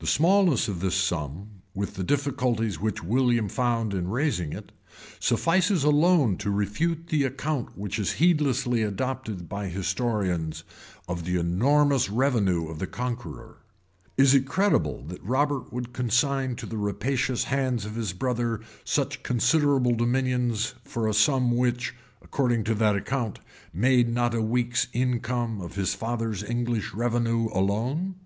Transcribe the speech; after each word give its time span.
The 0.00 0.06
smallness 0.06 0.68
of 0.68 0.80
this 0.80 0.94
sum, 0.94 1.62
with 1.74 1.94
the 1.94 2.04
difficulties 2.04 2.78
which 2.78 3.02
William 3.02 3.48
found 3.48 3.94
in 3.94 4.08
raising 4.10 4.52
it, 4.52 4.72
suffices 5.20 5.84
alone 5.84 6.36
to 6.36 6.50
refute 6.50 7.06
the 7.06 7.24
account 7.24 7.70
which 7.74 7.98
is 7.98 8.12
heedlessly 8.20 8.82
adopted 8.82 9.48
by 9.48 9.68
historians, 9.68 10.64
of 11.08 11.24
the 11.24 11.38
enormous 11.38 12.10
revenue 12.10 12.68
of 12.68 12.78
the 12.78 12.86
Conqueror. 12.86 13.56
Is 14.18 14.34
it 14.34 14.44
credible 14.46 15.02
that 15.04 15.24
Robert 15.24 15.72
would 15.72 15.94
consign 15.94 16.54
to 16.56 16.66
the 16.66 16.76
rapacious 16.76 17.44
hands 17.44 17.86
of 17.86 17.94
his 17.94 18.12
brother 18.12 18.60
such 18.84 19.22
considerable 19.22 19.94
dominions, 19.94 20.74
for 20.84 21.08
a 21.08 21.14
sum 21.14 21.56
which, 21.56 21.94
according 22.20 22.64
to 22.64 22.74
that 22.74 22.96
account, 22.96 23.38
made 23.72 24.10
not 24.10 24.34
a 24.34 24.42
week's 24.42 24.88
income 24.92 25.62
of 25.62 25.74
his 25.76 25.94
father's 25.94 26.44
English 26.44 26.92
revenue 26.92 27.48
alone? 27.54 28.16